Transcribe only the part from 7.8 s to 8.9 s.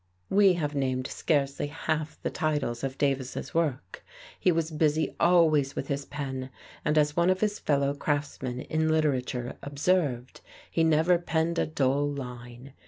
craftsmen in